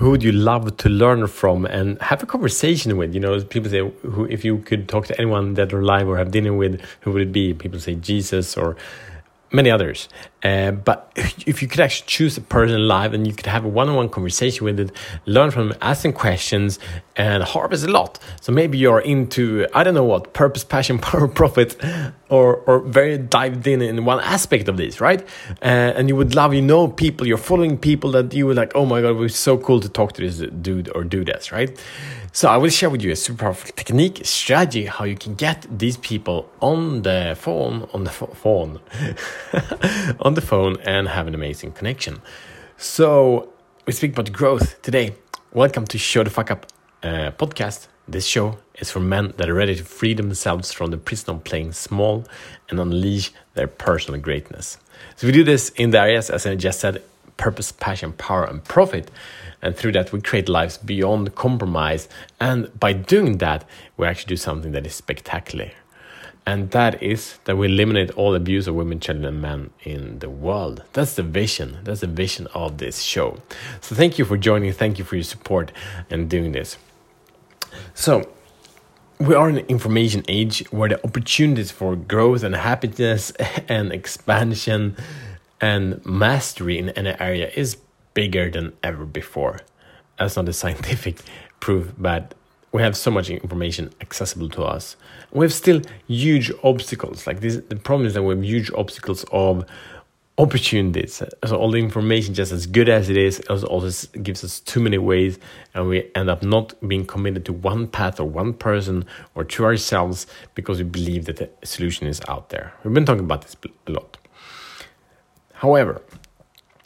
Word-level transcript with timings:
who 0.00 0.10
would 0.10 0.22
you 0.22 0.32
love 0.32 0.78
to 0.78 0.88
learn 0.88 1.26
from 1.26 1.66
and 1.66 2.00
have 2.00 2.22
a 2.22 2.26
conversation 2.26 2.96
with? 2.96 3.12
You 3.12 3.20
know, 3.20 3.38
people 3.44 3.70
say, 3.70 3.80
who, 3.80 4.24
if 4.24 4.46
you 4.46 4.56
could 4.56 4.88
talk 4.88 5.06
to 5.08 5.18
anyone 5.18 5.54
that 5.54 5.74
are 5.74 5.80
alive 5.80 6.08
or 6.08 6.16
have 6.16 6.30
dinner 6.30 6.54
with, 6.54 6.80
who 7.00 7.12
would 7.12 7.20
it 7.20 7.32
be? 7.32 7.52
People 7.52 7.78
say 7.78 7.96
Jesus 7.96 8.56
or 8.56 8.78
many 9.52 9.70
others. 9.70 10.08
Uh, 10.42 10.70
but 10.70 11.12
if 11.16 11.60
you 11.60 11.68
could 11.68 11.80
actually 11.80 12.06
choose 12.06 12.38
a 12.38 12.40
person 12.40 12.76
alive 12.76 13.12
and 13.12 13.26
you 13.26 13.34
could 13.34 13.44
have 13.44 13.62
a 13.66 13.68
one-on-one 13.68 14.08
conversation 14.08 14.64
with 14.64 14.80
it, 14.80 14.90
learn 15.26 15.50
from 15.50 15.68
them, 15.68 15.78
ask 15.82 16.00
them 16.00 16.14
questions, 16.14 16.78
and 17.16 17.42
harvest 17.42 17.84
a 17.84 17.90
lot. 17.90 18.18
So 18.40 18.52
maybe 18.52 18.78
you're 18.78 19.00
into 19.00 19.66
I 19.74 19.84
don't 19.84 19.94
know 19.94 20.04
what 20.04 20.32
purpose, 20.32 20.64
passion, 20.64 20.98
power, 21.10 21.28
profit, 21.28 21.76
or 22.30 22.56
or 22.66 22.80
very 22.80 23.18
dived 23.18 23.66
in 23.66 23.82
in 23.82 24.04
one 24.04 24.20
aspect 24.20 24.68
of 24.68 24.76
this, 24.76 25.00
right? 25.00 25.22
Uh, 25.62 25.96
and 25.96 26.08
you 26.08 26.16
would 26.16 26.34
love 26.34 26.54
you 26.54 26.62
know 26.62 26.88
people, 26.88 27.26
you're 27.26 27.36
following 27.36 27.76
people 27.76 28.12
that 28.12 28.32
you 28.32 28.46
would 28.46 28.56
like. 28.56 28.72
Oh 28.74 28.86
my 28.86 29.02
god, 29.02 29.10
it 29.10 29.14
was 29.14 29.36
so 29.36 29.58
cool 29.58 29.80
to 29.80 29.88
talk 29.88 30.12
to 30.14 30.22
this 30.22 30.38
dude 30.62 30.90
or 30.94 31.04
do 31.04 31.24
this, 31.24 31.52
right? 31.52 31.70
So 32.32 32.48
I 32.48 32.56
will 32.56 32.70
share 32.70 32.88
with 32.88 33.02
you 33.02 33.10
a 33.10 33.16
super 33.16 33.40
powerful 33.40 33.70
technique, 33.74 34.20
strategy, 34.24 34.86
how 34.86 35.04
you 35.04 35.16
can 35.16 35.34
get 35.34 35.66
these 35.68 35.96
people 35.96 36.48
on 36.60 37.02
the 37.02 37.36
phone, 37.38 37.88
on 37.92 38.04
the 38.04 38.10
phone, 38.10 38.80
on 40.20 40.34
the 40.34 40.40
phone, 40.40 40.76
and 40.84 41.08
have 41.08 41.26
an 41.26 41.34
amazing 41.34 41.72
connection. 41.72 42.22
So 42.76 43.52
we 43.84 43.92
speak 43.92 44.12
about 44.12 44.32
growth 44.32 44.80
today. 44.82 45.16
Welcome 45.52 45.86
to 45.88 45.98
Show 45.98 46.22
the 46.22 46.30
Fuck 46.30 46.52
Up 46.52 46.66
uh, 47.02 47.32
podcast. 47.32 47.88
This 48.10 48.26
show 48.26 48.58
is 48.80 48.90
for 48.90 48.98
men 48.98 49.34
that 49.36 49.48
are 49.48 49.54
ready 49.54 49.76
to 49.76 49.84
free 49.84 50.14
themselves 50.14 50.72
from 50.72 50.90
the 50.90 50.96
prison 50.96 51.30
of 51.30 51.44
playing 51.44 51.70
small 51.70 52.24
and 52.68 52.80
unleash 52.80 53.30
their 53.54 53.68
personal 53.68 54.20
greatness. 54.20 54.78
So 55.14 55.28
we 55.28 55.32
do 55.32 55.44
this 55.44 55.68
in 55.76 55.90
the 55.90 56.00
areas, 56.00 56.28
as 56.28 56.44
I 56.44 56.56
just 56.56 56.80
said, 56.80 57.04
purpose, 57.36 57.70
passion, 57.70 58.12
power, 58.14 58.42
and 58.42 58.64
profit. 58.64 59.12
And 59.62 59.76
through 59.76 59.92
that, 59.92 60.12
we 60.12 60.20
create 60.20 60.48
lives 60.48 60.76
beyond 60.76 61.36
compromise. 61.36 62.08
And 62.40 62.76
by 62.80 62.94
doing 62.94 63.38
that, 63.38 63.64
we 63.96 64.08
actually 64.08 64.30
do 64.30 64.36
something 64.36 64.72
that 64.72 64.86
is 64.86 64.96
spectacular. 64.96 65.70
And 66.44 66.72
that 66.72 67.00
is 67.00 67.38
that 67.44 67.56
we 67.56 67.68
eliminate 67.68 68.10
all 68.12 68.34
abuse 68.34 68.66
of 68.66 68.74
women, 68.74 68.98
children, 68.98 69.24
and 69.24 69.40
men 69.40 69.70
in 69.84 70.18
the 70.18 70.30
world. 70.30 70.82
That's 70.94 71.14
the 71.14 71.22
vision. 71.22 71.78
That's 71.84 72.00
the 72.00 72.08
vision 72.08 72.48
of 72.54 72.78
this 72.78 73.02
show. 73.02 73.40
So 73.80 73.94
thank 73.94 74.18
you 74.18 74.24
for 74.24 74.36
joining. 74.36 74.72
Thank 74.72 74.98
you 74.98 75.04
for 75.04 75.14
your 75.14 75.22
support 75.22 75.70
and 76.10 76.28
doing 76.28 76.50
this. 76.50 76.76
So, 77.94 78.28
we 79.18 79.34
are 79.34 79.50
in 79.50 79.58
an 79.58 79.66
information 79.66 80.24
age 80.28 80.64
where 80.70 80.88
the 80.88 81.04
opportunities 81.04 81.70
for 81.70 81.94
growth 81.94 82.42
and 82.42 82.54
happiness 82.54 83.30
and 83.68 83.92
expansion 83.92 84.96
and 85.60 86.04
mastery 86.06 86.78
in 86.78 86.88
any 86.90 87.14
area 87.20 87.50
is 87.54 87.76
bigger 88.14 88.50
than 88.50 88.72
ever 88.82 89.04
before. 89.04 89.60
That's 90.18 90.36
not 90.36 90.48
a 90.48 90.52
scientific 90.52 91.20
proof, 91.60 91.92
but 91.98 92.34
we 92.72 92.82
have 92.82 92.96
so 92.96 93.10
much 93.10 93.28
information 93.28 93.92
accessible 94.00 94.48
to 94.50 94.62
us. 94.62 94.96
We 95.32 95.44
have 95.44 95.52
still 95.52 95.82
huge 96.06 96.50
obstacles. 96.62 97.26
Like 97.26 97.40
this, 97.40 97.56
the 97.56 97.76
problem 97.76 98.06
is 98.06 98.14
that 98.14 98.22
we 98.22 98.34
have 98.34 98.44
huge 98.44 98.70
obstacles 98.72 99.24
of 99.32 99.66
opportunities. 100.38 101.22
So 101.44 101.56
all 101.56 101.70
the 101.70 101.78
information, 101.78 102.34
just 102.34 102.52
as 102.52 102.66
good 102.66 102.88
as 102.88 103.10
it 103.10 103.16
is, 103.16 103.40
also 103.40 104.08
gives 104.22 104.42
us 104.42 104.60
too 104.60 104.80
many 104.80 104.98
ways, 104.98 105.38
and 105.74 105.88
we 105.88 106.10
end 106.14 106.30
up 106.30 106.42
not 106.42 106.74
being 106.88 107.04
committed 107.04 107.44
to 107.46 107.52
one 107.52 107.86
path 107.86 108.18
or 108.18 108.24
one 108.24 108.54
person 108.54 109.04
or 109.34 109.44
to 109.44 109.64
ourselves 109.64 110.26
because 110.54 110.78
we 110.78 110.84
believe 110.84 111.26
that 111.26 111.36
the 111.36 111.50
solution 111.62 112.06
is 112.06 112.20
out 112.28 112.48
there. 112.48 112.72
We've 112.84 112.94
been 112.94 113.04
talking 113.04 113.24
about 113.24 113.42
this 113.42 113.56
a 113.86 113.90
lot. 113.90 114.16
However, 115.52 116.00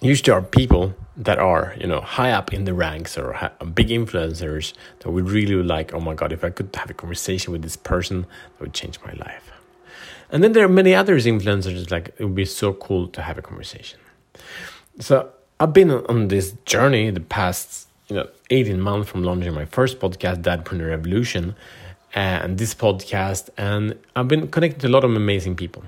usually 0.00 0.32
are 0.32 0.42
people 0.42 0.94
that 1.16 1.38
are 1.38 1.74
you 1.80 1.86
know 1.86 2.00
high 2.00 2.30
up 2.30 2.52
in 2.52 2.64
the 2.64 2.74
ranks 2.74 3.16
or 3.16 3.50
big 3.74 3.88
influencers 3.88 4.74
that 4.98 5.10
would 5.10 5.30
really 5.30 5.54
like 5.54 5.94
oh 5.94 6.00
my 6.00 6.14
god 6.14 6.32
if 6.32 6.44
i 6.44 6.50
could 6.50 6.74
have 6.76 6.90
a 6.90 6.94
conversation 6.94 7.52
with 7.52 7.62
this 7.62 7.76
person 7.76 8.22
that 8.22 8.60
would 8.60 8.74
change 8.74 8.98
my 9.04 9.12
life 9.12 9.50
and 10.30 10.42
then 10.42 10.52
there 10.52 10.64
are 10.64 10.68
many 10.68 10.94
others 10.94 11.26
influencers 11.26 11.90
like 11.90 12.08
it 12.18 12.24
would 12.24 12.34
be 12.34 12.44
so 12.44 12.72
cool 12.72 13.08
to 13.08 13.22
have 13.22 13.38
a 13.38 13.42
conversation 13.42 13.98
so 14.98 15.28
i've 15.60 15.72
been 15.72 15.90
on 15.90 16.28
this 16.28 16.52
journey 16.64 17.10
the 17.10 17.20
past 17.20 17.88
you 18.08 18.16
know 18.16 18.28
18 18.50 18.80
months 18.80 19.10
from 19.10 19.22
launching 19.22 19.54
my 19.54 19.64
first 19.64 19.98
podcast 19.98 20.42
dadpreneur 20.42 20.88
revolution 20.88 21.54
and 22.14 22.58
this 22.58 22.74
podcast 22.74 23.50
and 23.56 23.98
i've 24.14 24.28
been 24.28 24.48
connected 24.48 24.80
to 24.80 24.86
a 24.86 24.90
lot 24.96 25.04
of 25.04 25.14
amazing 25.14 25.54
people 25.54 25.82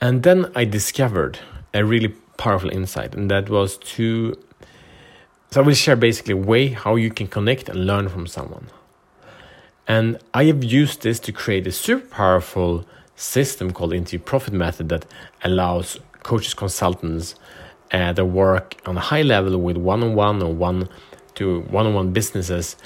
and 0.00 0.22
then 0.22 0.50
i 0.54 0.64
discovered 0.64 1.38
a 1.76 1.84
really 1.84 2.14
powerful 2.36 2.70
insight, 2.70 3.14
and 3.14 3.30
that 3.30 3.48
was 3.48 3.76
to. 3.78 4.36
So 5.50 5.62
I 5.62 5.64
will 5.64 5.74
share 5.74 5.96
basically 5.96 6.32
a 6.32 6.36
way 6.36 6.68
how 6.68 6.96
you 6.96 7.10
can 7.10 7.28
connect 7.28 7.68
and 7.68 7.86
learn 7.86 8.08
from 8.08 8.26
someone. 8.26 8.66
And 9.88 10.18
I 10.34 10.44
have 10.44 10.64
used 10.64 11.02
this 11.02 11.20
to 11.20 11.32
create 11.32 11.66
a 11.66 11.72
super 11.72 12.06
powerful 12.06 12.84
system 13.14 13.72
called 13.72 13.92
Interview 13.92 14.18
Profit 14.18 14.52
Method 14.52 14.88
that 14.88 15.06
allows 15.44 16.00
coaches, 16.22 16.54
consultants 16.54 17.36
uh, 17.92 18.12
that 18.12 18.24
work 18.24 18.76
on 18.84 18.96
a 18.96 19.00
high 19.00 19.22
level 19.22 19.58
with 19.58 19.76
one 19.76 20.02
on 20.02 20.14
one 20.14 20.42
or 20.42 20.52
one 20.52 20.88
to 21.36 21.60
one 21.62 21.86
on 21.86 21.94
one 21.94 22.12
businesses 22.12 22.76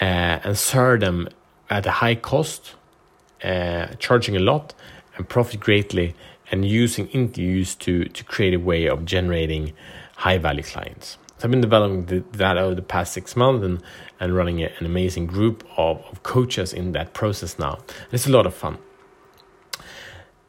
uh, 0.00 0.40
and 0.44 0.58
serve 0.58 1.00
them 1.00 1.28
at 1.68 1.86
a 1.86 1.90
high 1.90 2.16
cost, 2.16 2.74
uh, 3.44 3.86
charging 3.98 4.36
a 4.36 4.40
lot 4.40 4.74
and 5.16 5.28
profit 5.28 5.60
greatly 5.60 6.14
and 6.50 6.64
using 6.64 7.06
interviews 7.08 7.76
to, 7.76 8.04
to 8.06 8.24
create 8.24 8.54
a 8.54 8.58
way 8.58 8.86
of 8.86 9.04
generating 9.04 9.72
high 10.16 10.36
value 10.36 10.64
clients. 10.64 11.16
So 11.40 11.46
I've 11.46 11.52
been 11.52 11.62
developing 11.62 12.22
that 12.32 12.58
over 12.58 12.74
the 12.74 12.82
past 12.82 13.14
six 13.14 13.34
months 13.34 13.64
and, 13.64 13.82
and 14.20 14.36
running 14.36 14.62
an 14.62 14.84
amazing 14.84 15.26
group 15.26 15.66
of, 15.78 16.04
of 16.12 16.22
coaches 16.22 16.74
in 16.74 16.92
that 16.92 17.14
process 17.14 17.58
now. 17.58 17.78
It's 18.12 18.26
a 18.26 18.30
lot 18.30 18.44
of 18.44 18.54
fun. 18.54 18.76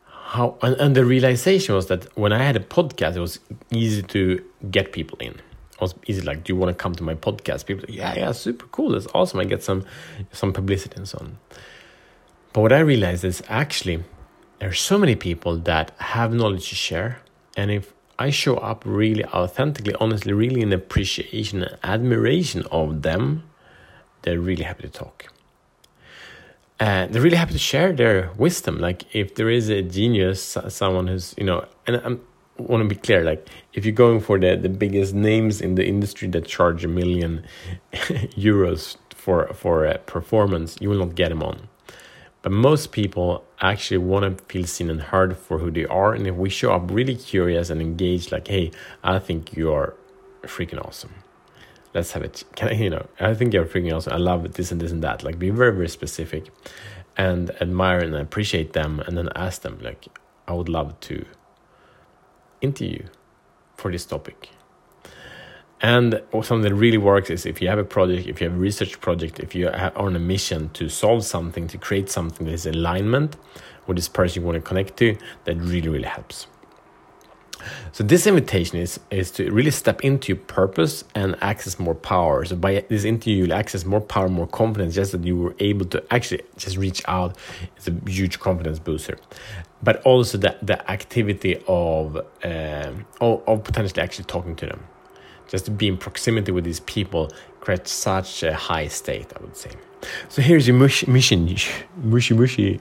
How 0.09 0.57
and, 0.61 0.75
and 0.75 0.93
the 0.93 1.05
realization 1.05 1.75
was 1.75 1.87
that 1.87 2.05
when 2.17 2.33
I 2.33 2.43
had 2.43 2.57
a 2.57 2.59
podcast, 2.59 3.15
it 3.15 3.21
was 3.21 3.39
easy 3.69 4.01
to 4.01 4.43
get 4.69 4.91
people 4.91 5.17
in. 5.21 5.31
It 5.31 5.79
was 5.79 5.95
easy, 6.07 6.23
like, 6.23 6.43
do 6.43 6.51
you 6.51 6.59
want 6.59 6.77
to 6.77 6.83
come 6.83 6.93
to 6.95 7.03
my 7.03 7.15
podcast? 7.15 7.67
People, 7.67 7.89
yeah, 7.89 8.13
yeah, 8.13 8.33
super 8.33 8.65
cool. 8.67 8.89
That's 8.91 9.07
awesome. 9.13 9.39
I 9.39 9.45
get 9.45 9.63
some 9.63 9.85
some 10.33 10.51
publicity 10.51 10.97
and 10.97 11.07
so 11.07 11.19
on. 11.21 11.37
But 12.51 12.63
what 12.63 12.73
I 12.73 12.79
realized 12.79 13.23
is 13.23 13.41
actually 13.47 14.03
there 14.59 14.67
are 14.67 14.73
so 14.73 14.97
many 14.97 15.15
people 15.15 15.55
that 15.59 15.91
have 15.99 16.33
knowledge 16.33 16.67
to 16.67 16.75
share. 16.75 17.21
And 17.55 17.71
if 17.71 17.93
I 18.19 18.29
show 18.29 18.57
up 18.57 18.83
really 18.85 19.25
authentically, 19.25 19.95
honestly, 19.99 20.33
really 20.33 20.61
in 20.61 20.71
appreciation 20.73 21.63
and 21.63 21.77
admiration 21.83 22.65
of 22.71 23.01
them, 23.01 23.43
they're 24.21 24.39
really 24.39 24.63
happy 24.63 24.83
to 24.83 24.89
talk. 24.89 25.25
And 26.79 27.13
they're 27.13 27.21
really 27.21 27.37
happy 27.37 27.53
to 27.53 27.59
share 27.59 27.93
their 27.93 28.31
wisdom. 28.37 28.79
Like 28.79 29.15
if 29.15 29.35
there 29.35 29.49
is 29.49 29.69
a 29.69 29.81
genius, 29.81 30.57
someone 30.69 31.07
who's, 31.07 31.35
you 31.37 31.43
know, 31.43 31.65
and 31.85 31.97
I 31.97 32.17
want 32.61 32.83
to 32.83 32.89
be 32.89 32.95
clear, 32.95 33.23
like 33.23 33.47
if 33.73 33.85
you're 33.85 33.93
going 33.93 34.19
for 34.19 34.39
the, 34.39 34.55
the 34.55 34.69
biggest 34.69 35.13
names 35.13 35.61
in 35.61 35.75
the 35.75 35.85
industry 35.85 36.27
that 36.29 36.45
charge 36.45 36.83
a 36.83 36.87
million 36.87 37.45
euros 37.93 38.97
for 39.09 39.47
for 39.53 39.85
a 39.85 39.99
performance, 39.99 40.77
you 40.81 40.89
will 40.89 40.97
not 40.97 41.13
get 41.15 41.29
them 41.29 41.43
on. 41.43 41.69
But 42.41 42.51
most 42.51 42.91
people 42.91 43.45
actually 43.59 43.99
want 43.99 44.37
to 44.37 44.43
feel 44.45 44.65
seen 44.65 44.89
and 44.89 45.01
heard 45.01 45.37
for 45.37 45.59
who 45.59 45.69
they 45.69 45.85
are. 45.85 46.13
And 46.13 46.25
if 46.25 46.35
we 46.35 46.49
show 46.49 46.73
up 46.73 46.89
really 46.89 47.15
curious 47.15 47.69
and 47.69 47.79
engaged, 47.81 48.31
like, 48.31 48.47
hey, 48.47 48.71
I 49.03 49.19
think 49.19 49.55
you 49.55 49.71
are 49.71 49.95
freaking 50.43 50.83
awesome. 50.83 51.13
Let's 51.93 52.13
have 52.13 52.23
it. 52.23 52.43
Can 52.55 52.69
I, 52.69 52.71
you 52.73 52.89
know, 52.89 53.05
I 53.19 53.35
think 53.35 53.53
you're 53.53 53.65
freaking 53.65 53.93
awesome. 53.95 54.13
I 54.13 54.17
love 54.17 54.53
this 54.53 54.71
and 54.71 54.81
this 54.81 54.91
and 54.91 55.03
that. 55.03 55.23
Like, 55.23 55.37
be 55.37 55.51
very, 55.51 55.71
very 55.73 55.89
specific 55.89 56.49
and 57.15 57.51
admire 57.61 57.99
and 57.99 58.15
appreciate 58.15 58.73
them. 58.73 59.01
And 59.01 59.15
then 59.17 59.29
ask 59.35 59.61
them, 59.61 59.77
like, 59.81 60.07
I 60.47 60.53
would 60.53 60.69
love 60.69 60.99
to 61.01 61.25
interview 62.61 63.03
for 63.75 63.91
this 63.91 64.05
topic. 64.05 64.49
And 65.81 66.21
something 66.31 66.61
that 66.61 66.75
really 66.75 66.99
works 66.99 67.31
is 67.31 67.45
if 67.45 67.59
you 67.61 67.67
have 67.67 67.79
a 67.79 67.83
project, 67.83 68.27
if 68.27 68.39
you 68.39 68.47
have 68.49 68.55
a 68.55 68.59
research 68.59 69.01
project, 69.01 69.39
if 69.39 69.55
you 69.55 69.67
are 69.67 69.91
on 69.95 70.15
a 70.15 70.19
mission 70.19 70.69
to 70.73 70.89
solve 70.89 71.25
something, 71.25 71.67
to 71.69 71.77
create 71.77 72.09
something 72.09 72.45
that 72.45 72.53
is 72.53 72.67
alignment 72.67 73.35
with 73.87 73.97
this 73.97 74.07
person 74.07 74.41
you 74.41 74.45
want 74.45 74.55
to 74.55 74.61
connect 74.61 74.97
to, 74.97 75.17
that 75.45 75.57
really, 75.57 75.89
really 75.89 76.07
helps. 76.07 76.45
So 77.91 78.03
this 78.03 78.25
invitation 78.25 78.79
is 78.79 78.99
is 79.11 79.29
to 79.31 79.51
really 79.51 79.69
step 79.71 80.01
into 80.01 80.29
your 80.29 80.41
purpose 80.41 81.03
and 81.13 81.35
access 81.41 81.77
more 81.77 81.93
power. 81.93 82.43
So 82.45 82.55
by 82.55 82.83
this 82.89 83.03
interview, 83.03 83.43
you'll 83.43 83.53
access 83.53 83.85
more 83.85 84.01
power, 84.01 84.29
more 84.29 84.47
confidence. 84.47 84.95
Just 84.95 85.11
that 85.11 85.23
you 85.23 85.37
were 85.37 85.55
able 85.59 85.85
to 85.85 86.03
actually 86.11 86.41
just 86.57 86.77
reach 86.77 87.03
out 87.07 87.37
It's 87.77 87.87
a 87.87 87.93
huge 88.07 88.39
confidence 88.39 88.79
booster. 88.79 89.17
But 89.83 90.01
also 90.03 90.37
the 90.37 90.55
the 90.63 90.89
activity 90.89 91.61
of 91.67 92.17
um, 92.43 93.05
of, 93.19 93.43
of 93.47 93.63
potentially 93.63 94.01
actually 94.01 94.25
talking 94.25 94.55
to 94.55 94.65
them 94.65 94.81
just 95.51 95.65
to 95.65 95.71
be 95.71 95.87
in 95.87 95.97
proximity 95.97 96.51
with 96.51 96.63
these 96.63 96.79
people 96.81 97.31
creates 97.59 97.91
such 97.91 98.43
a 98.43 98.53
high 98.53 98.87
state, 98.87 99.31
I 99.37 99.41
would 99.41 99.55
say. 99.55 99.71
So 100.29 100.41
here's 100.41 100.67
your 100.67 100.77
mush, 100.77 101.05
mission, 101.05 101.55
mushy 101.97 102.33
mushy. 102.33 102.79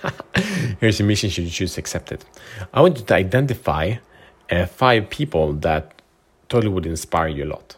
here's 0.80 0.98
your 1.00 1.08
mission 1.08 1.30
should 1.30 1.44
you 1.44 1.50
choose 1.50 1.76
it. 1.76 2.24
I 2.72 2.80
want 2.80 2.98
you 2.98 3.04
to 3.04 3.14
identify 3.14 3.96
uh, 4.50 4.66
five 4.66 5.10
people 5.10 5.54
that 5.54 6.00
totally 6.48 6.72
would 6.72 6.86
inspire 6.86 7.28
you 7.28 7.44
a 7.44 7.50
lot. 7.56 7.76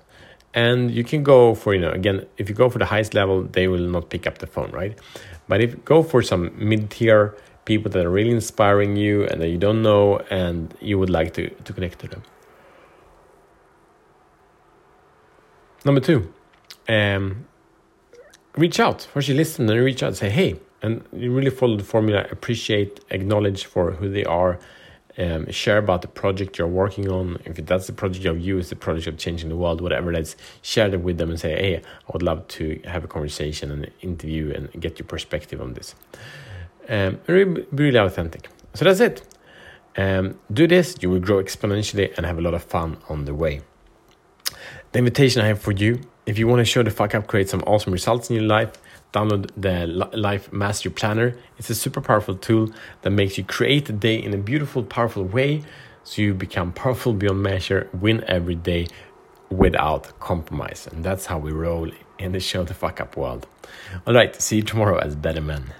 and 0.56 0.90
you 0.90 1.04
can 1.04 1.22
go 1.22 1.54
for 1.54 1.74
you 1.74 1.80
know 1.80 1.90
again 1.90 2.26
if 2.38 2.48
you 2.48 2.54
go 2.54 2.68
for 2.68 2.78
the 2.78 2.86
highest 2.86 3.14
level 3.14 3.42
they 3.42 3.68
will 3.68 3.86
not 3.96 4.08
pick 4.08 4.26
up 4.26 4.38
the 4.38 4.46
phone 4.46 4.70
right 4.72 4.98
but 5.46 5.60
if 5.60 5.84
go 5.84 6.02
for 6.02 6.22
some 6.22 6.50
mid-tier 6.56 7.36
people 7.66 7.90
that 7.92 8.04
are 8.04 8.10
really 8.10 8.30
inspiring 8.30 8.96
you 8.96 9.24
and 9.26 9.40
that 9.40 9.48
you 9.48 9.58
don't 9.58 9.82
know 9.82 10.18
and 10.30 10.74
you 10.80 10.98
would 10.98 11.10
like 11.10 11.34
to, 11.34 11.50
to 11.66 11.72
connect 11.72 11.98
to 11.98 12.08
them 12.08 12.22
number 15.86 16.00
two 16.00 16.32
um, 16.88 17.46
reach 18.56 18.78
out 18.78 19.02
first 19.02 19.28
you 19.28 19.34
listen 19.34 19.68
and 19.70 19.84
reach 19.84 20.02
out 20.02 20.08
and 20.08 20.16
say 20.16 20.28
hey 20.28 20.60
and 20.82 21.02
you 21.12 21.32
really 21.32 21.50
follow 21.50 21.76
the 21.76 21.84
formula 21.84 22.26
appreciate 22.30 23.00
acknowledge 23.10 23.64
for 23.64 23.92
who 23.92 24.10
they 24.10 24.24
are 24.24 24.58
um, 25.18 25.50
share 25.50 25.78
about 25.78 26.02
the 26.02 26.08
project 26.08 26.58
you're 26.58 26.66
working 26.66 27.10
on. 27.10 27.38
If 27.44 27.56
that's 27.66 27.86
the 27.86 27.92
project 27.92 28.26
of 28.26 28.38
you, 28.38 28.58
it's 28.58 28.68
the 28.68 28.76
project 28.76 29.06
of 29.06 29.16
changing 29.16 29.48
the 29.48 29.56
world, 29.56 29.80
whatever 29.80 30.12
is, 30.12 30.36
share 30.62 30.88
that 30.88 30.98
with 30.98 31.18
them 31.18 31.30
and 31.30 31.40
say, 31.40 31.50
hey, 31.50 31.76
I 31.76 32.10
would 32.12 32.22
love 32.22 32.46
to 32.48 32.80
have 32.84 33.04
a 33.04 33.08
conversation 33.08 33.70
and 33.70 33.90
interview 34.02 34.52
and 34.54 34.70
get 34.80 34.98
your 34.98 35.06
perspective 35.06 35.60
on 35.60 35.74
this. 35.74 35.94
Um, 36.88 37.20
really, 37.26 37.66
really 37.72 37.98
authentic. 37.98 38.48
So 38.74 38.84
that's 38.84 39.00
it. 39.00 39.22
Um, 39.96 40.38
do 40.52 40.66
this, 40.66 40.96
you 41.00 41.08
will 41.08 41.20
grow 41.20 41.42
exponentially 41.42 42.14
and 42.16 42.26
have 42.26 42.38
a 42.38 42.42
lot 42.42 42.52
of 42.52 42.62
fun 42.62 42.98
on 43.08 43.24
the 43.24 43.34
way. 43.34 43.62
The 44.96 45.00
invitation 45.00 45.42
I 45.42 45.48
have 45.48 45.60
for 45.60 45.72
you, 45.72 46.00
if 46.24 46.38
you 46.38 46.48
want 46.48 46.60
to 46.60 46.64
show 46.64 46.82
the 46.82 46.90
fuck 46.90 47.14
up, 47.14 47.26
create 47.26 47.50
some 47.50 47.62
awesome 47.66 47.92
results 47.92 48.30
in 48.30 48.36
your 48.36 48.46
life, 48.46 48.72
download 49.12 49.50
the 49.54 49.86
Life 50.16 50.50
Mastery 50.54 50.90
Planner. 50.90 51.36
It's 51.58 51.68
a 51.68 51.74
super 51.74 52.00
powerful 52.00 52.34
tool 52.34 52.70
that 53.02 53.10
makes 53.10 53.36
you 53.36 53.44
create 53.44 53.84
the 53.84 53.92
day 53.92 54.16
in 54.16 54.32
a 54.32 54.38
beautiful, 54.38 54.82
powerful 54.82 55.22
way 55.22 55.64
so 56.04 56.22
you 56.22 56.32
become 56.32 56.72
powerful 56.72 57.12
beyond 57.12 57.42
measure, 57.42 57.90
win 57.92 58.24
every 58.26 58.54
day 58.54 58.86
without 59.50 60.18
compromise. 60.18 60.88
And 60.90 61.04
that's 61.04 61.26
how 61.26 61.40
we 61.40 61.52
roll 61.52 61.90
in 62.18 62.32
the 62.32 62.40
show 62.40 62.64
the 62.64 62.72
fuck 62.72 62.98
up 62.98 63.18
world. 63.18 63.46
All 64.06 64.14
right, 64.14 64.34
see 64.40 64.56
you 64.56 64.62
tomorrow 64.62 64.96
as 64.96 65.14
better 65.14 65.42
men. 65.42 65.74